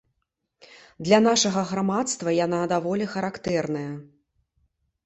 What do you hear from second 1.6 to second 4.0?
грамадства яна даволі характэрная.